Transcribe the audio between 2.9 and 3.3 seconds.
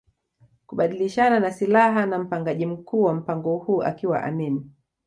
wa